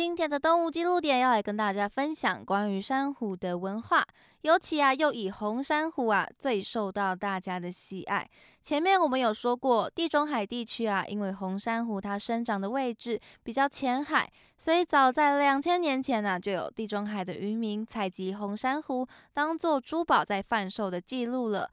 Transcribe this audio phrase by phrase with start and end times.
[0.00, 4.04] 今天的动物记录点要来跟大家分享关于珊瑚的文化，
[4.42, 8.24] 尤其啊又以红珊瑚啊最受到大家的喜爱。
[8.62, 19.04] 前面我们有说过，地中海地区啊，因为红珊瑚它生长的位置比较浅海，所以早在两千年前呢，就有地中海的渔民采集红珊瑚
[19.34, 21.68] 当做珠宝在贩售的记录了。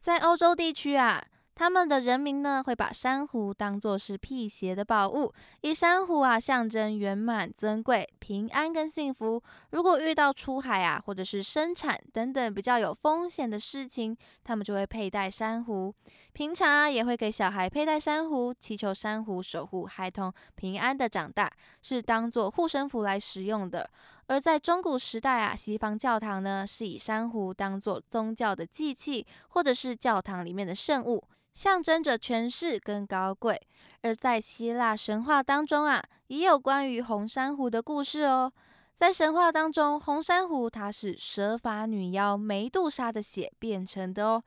[0.00, 1.24] 在欧洲地区啊。
[1.54, 9.40] 他们的人民呢，会把珊瑚当作是辟邪的宝物，以珊瑚啊象征圆满、尊贵、平安跟幸福。
[9.70, 15.94] 如果遇到出海啊，或者是生产等等比较有风险的事情，他们就会佩戴珊瑚。
[16.32, 21.48] 平常啊，也会给小孩佩戴珊瑚，祈求珊瑚守护孩童平安的长大，
[21.82, 23.88] 是当做护身符来使用的。
[24.26, 31.22] 而在中古时代啊，西方教堂呢，是以珊瑚当做宗教的祭器，或者是教堂里面的圣物。
[31.52, 33.60] 象征着权势跟高贵，
[34.02, 38.52] 而在希腊神话当中啊，也有关于红珊瑚的故事哦。
[38.96, 44.42] 在神话当中，红珊瑚它是蛇发女妖梅杜莎的血变成的哦。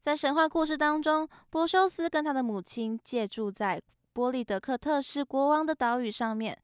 [0.00, 3.80] 在神话故事当中，波修斯跟他的母亲借住在
[4.14, 6.58] 波利德克特氏国王的岛屿上面。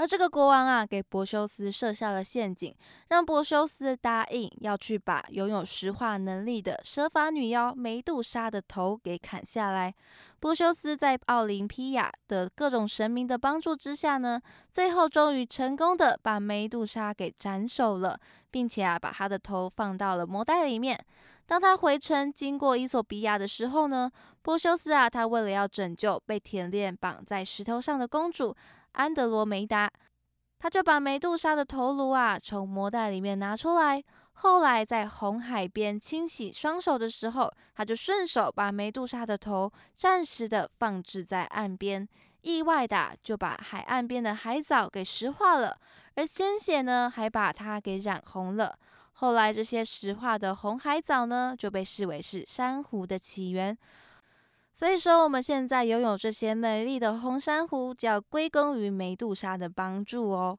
[0.00, 2.74] 而这个国王啊，给柏修斯设下了陷阱，
[3.10, 9.94] 让柏修斯答应要去把拥有石化能力的蛇发女妖梅杜莎的头给砍下来。
[10.38, 14.40] 柏修斯在奥林匹亚的各种神明的帮助之下呢，
[14.72, 18.18] 最后终于成功的把梅杜莎给斩首了，
[18.50, 20.98] 并且啊，把她的头放到了魔袋里面。
[21.44, 28.56] 当他回城经过伊索比亚的时候呢，波修斯啊，他为了要拯救被铁链绑在石头上的公主。
[28.92, 29.90] 安德罗梅达，
[30.58, 34.02] 他就把梅杜莎的头颅啊从魔袋里面拿出来。
[34.32, 42.08] 后来在红海边清洗双手的时候，他就顺手把梅杜莎的头暂时的放置在岸边，
[42.40, 45.76] 意外的就把海岸边的海藻给石化了，
[46.14, 48.78] 而鲜血呢还把它给染红了。
[49.12, 53.76] 后来这些石化的红海藻呢就被视为是珊瑚的起源。
[54.80, 60.58] 所以说，我们现在拥有这些美丽的红珊瑚，就要归功于梅杜莎的帮助哦。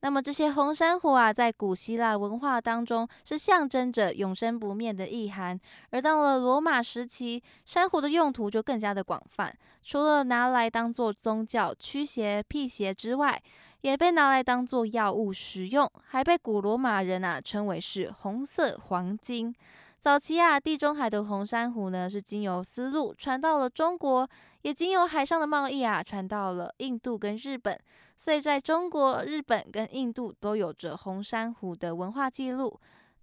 [0.00, 5.60] 那么这些红珊瑚啊，在古希腊文化当中是象征着永生不灭的意涵。
[5.90, 13.38] 而到了罗马时期，珊瑚的用途就更加的广泛，除了拿来当做宗教驱邪辟邪之外，
[13.82, 19.54] 也被拿来当做药物使用，还被古罗马人啊称为是红色黄金。
[19.98, 24.28] 早期啊，地中海的红珊瑚呢，是经由丝路传到了中国，
[24.62, 27.76] 也经由海上的贸易啊，传到了印度跟日本。
[28.16, 32.78] 所以在中国、日本跟印度都有着红珊瑚的文化记录。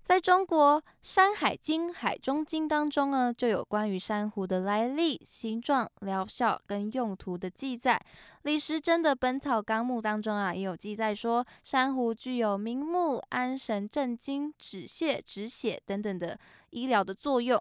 [0.06, 8.00] 在中国《山海经·海中经》当中呢，就有关于珊瑚的来历、形状、疗效跟用途的记载。
[8.44, 16.40] 李时珍的《本草纲目》当中啊，也有记载说，珊瑚具有明目、安神、镇惊、止泻、止血等等的
[16.70, 17.60] 医疗的作用。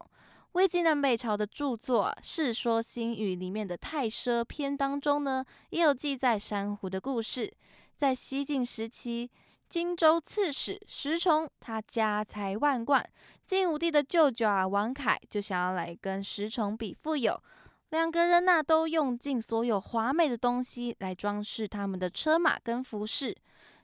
[0.52, 7.50] 魏晋南北朝的著作《世说新语》里面的《太奢篇》当中呢，也有记载珊瑚的故事。
[7.96, 9.30] 在西晋时期。
[9.74, 13.04] 荆州刺史石崇，他家财万贯。
[13.44, 17.42] 晋武帝的舅舅啊，王恺就想要来跟石崇比富有。
[17.90, 23.36] 两个人呐，都用尽所有华美的东西来装饰他们的车马跟服饰。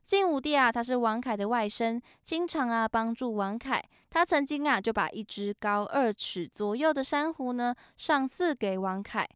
[0.05, 3.83] 晋武帝啊，他是王恺的外甥，经常啊帮助王恺。
[4.11, 9.27] 他曾经啊就把一只高二尺左右的珊瑚呢上赐给王恺。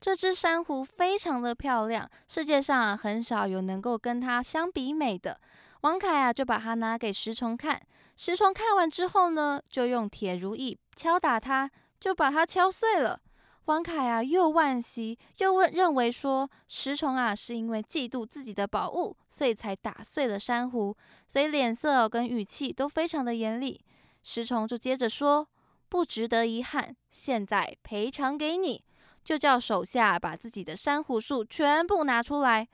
[0.00, 5.40] 这只珊瑚非常的漂亮，世界上啊很少有能够跟它相比美的。
[5.82, 7.80] 王凯啊，就把它拿给石崇看。
[8.16, 13.20] 石崇看完之后呢，就用铁如意敲打它，就把它敲碎了。
[13.66, 20.96] 王凯啊，又惋惜又问，认为说石崇啊，是因为嫉妒自己的宝物，所以才打碎了珊瑚，
[21.26, 23.80] 所以脸色跟语气都非常的严厉。
[24.22, 25.48] 石崇就接着说
[25.88, 28.82] ：“不值得遗憾，现在赔偿给你。”
[29.24, 32.68] 就叫手下把自己的珊瑚树全部拿出来。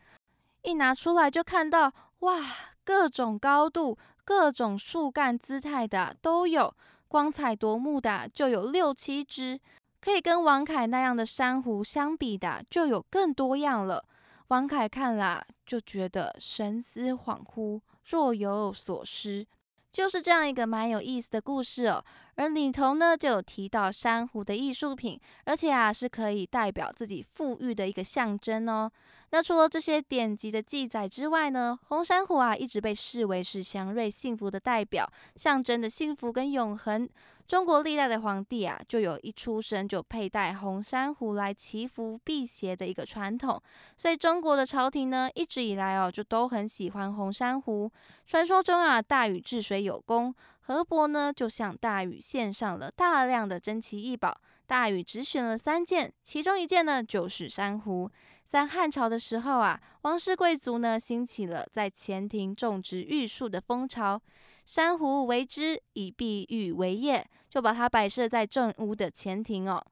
[0.62, 1.90] 一拿出来就看到，
[2.20, 2.71] 哇！
[2.84, 6.74] 各种高度、各种树干姿态的都有，
[7.08, 9.60] 光彩夺目的就有六七只，
[10.00, 14.04] 可以跟王凯那样的珊瑚相比的就有更多样了。
[14.48, 19.46] 王凯看了就觉得神思恍惚，若有所失。
[19.92, 22.02] 就是这样一个蛮有意思的故事哦。
[22.36, 28.90] 而里头呢，就有提到珊瑚的艺术品，而且啊，是可以代表自己富裕的一个象征哦。
[29.30, 37.08] 那除了这些典籍的记载之外呢，红珊瑚啊，一直被视为是祥瑞幸福的代表，象征着幸福跟永恒。
[37.52, 43.62] 中国历代的皇帝啊，就有一出生就佩戴红珊瑚来祈福辟邪的一个传统，
[43.94, 47.92] 所以中国的朝廷呢，一直以来哦，就都很喜欢红珊瑚。
[48.26, 54.34] 传说中啊，大禹治水有功，河伯呢就向大禹献上了大量的珍奇异宝，
[54.66, 58.10] 大禹只选了三件，其中一件呢就是珊瑚。
[58.46, 64.18] 在汉朝的时候啊，王室贵族呢兴起了在前庭种植玉树的风潮，
[64.64, 67.28] 珊瑚为之，以碧玉为业。
[67.52, 69.84] 就把它摆设在正屋的前庭哦。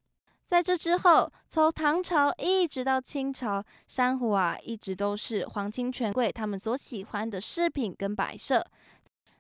[0.42, 8.64] 在这之后，从唐朝一直到清朝，珊瑚啊一直都是皇亲权贵他们所喜欢的饰品跟摆设。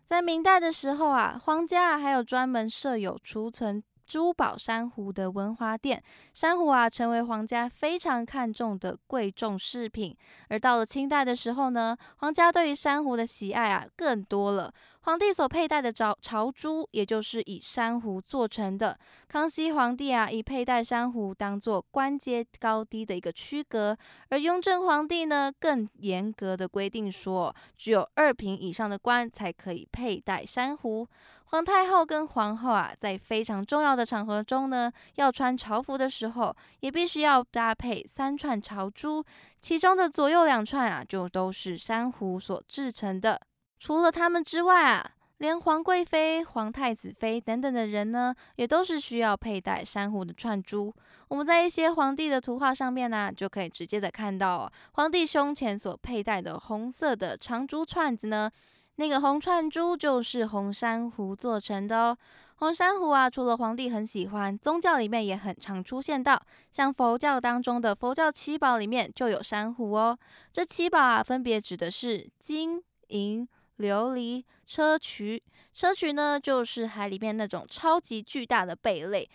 [0.04, 6.02] 在明代的时候啊，皇家还有专门设有储存珠宝珊瑚的文华殿，
[6.34, 10.14] 珊瑚啊成为皇家非常看重的贵重饰品。
[10.48, 14.70] 而到了清代的时候呢，皇家对于珊瑚的喜爱啊更多了。
[15.02, 18.98] 皇帝所佩戴的朝朝珠，也就是以珊瑚做成的。
[19.28, 23.96] 康熙皇帝啊，以佩戴珊瑚当做官阶高低的一个区隔；
[24.28, 31.08] 而雍正皇帝呢，更严格的规定说，只有二品以上的官才可以佩戴珊瑚。
[31.46, 39.24] 皇太后跟皇后啊，在非常重要的场合中呢，要穿朝服的时候，也必须要搭配三串朝珠，
[39.60, 43.40] 其中的左右两串啊，就都是珊瑚所制成的。
[43.80, 50.94] 除了他们之外啊，连皇贵妃、皇太子妃等等的人呢，也都是需要佩戴珊瑚的串珠。
[51.28, 58.50] 我们在一些皇帝的图画上面呢，就可以直接的看到皇帝胸前所佩戴的红色的长珠串子呢，
[58.96, 62.18] 那个红串珠就是红珊瑚做成的哦。
[62.56, 66.38] 红珊瑚啊，除了皇帝很喜欢，宗教里面也很常出现到，
[66.70, 70.18] 像佛教当中的佛教七宝里面就有珊瑚哦。
[70.52, 73.48] 这七宝啊，分别指的是金银。
[73.80, 75.40] 琉璃砗磲，
[75.74, 79.28] 砗磲呢，就是海里面那种超级巨大的贝类，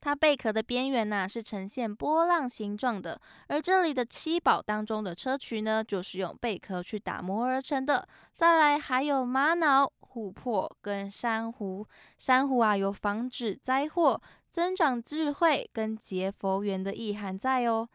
[0.00, 3.20] 它贝壳的边缘呐是呈现波浪形状的。
[3.46, 8.06] 而这里的七宝当中的砗磲呢，就是用贝壳去打磨而成的。
[8.34, 11.86] 再来还有玛瑙、琥珀跟珊瑚，
[12.18, 14.20] 珊瑚啊有防止灾祸、
[14.50, 17.88] 增长智慧跟结佛缘的意涵在哦。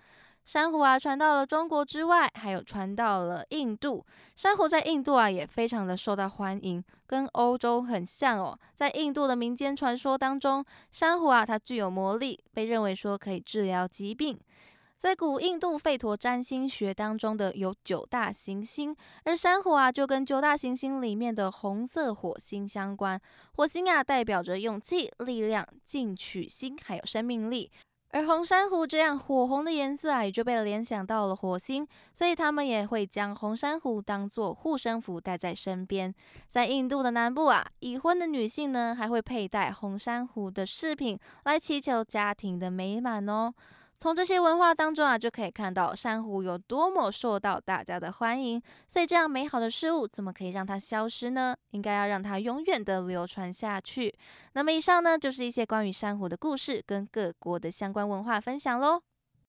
[0.47, 4.05] 珊瑚啊，传到了中国之外，还有传到了印度。
[4.37, 8.57] 珊瑚在印度啊，也非常的受到欢迎，跟欧洲很像哦。
[8.73, 14.39] 在印度的民间传说当中，珊瑚啊，它具有魔力，被认为说可以治疗疾病。
[14.95, 18.95] 在古印度吠陀占星学当中的有九大行星，
[19.25, 23.19] 而珊瑚啊，就跟九大行星里面的红色火星相关。
[23.51, 27.69] 火星啊，代表着勇气、力量、进取心，还有生命力。
[28.11, 36.13] 而红珊瑚这样火红的颜色啊，也就被联想到了火星，所以他们也会将红珊瑚当做护身符带在身边。
[36.47, 43.53] 在印度的南部啊，已婚的女性呢，还会佩戴红珊瑚的饰品来祈求家庭的美满哦。
[43.99, 48.61] 从这些文化当中啊，就可以看到珊瑚有多么受到大家的欢迎。
[48.87, 51.55] 所以这样美好的事物，怎么可以让它消失呢？
[51.71, 54.13] 应该要让它永远的流传下去。
[54.53, 59.01] 那么以上呢，就是一些关于珊瑚的故事跟各国的相关文化分享喽。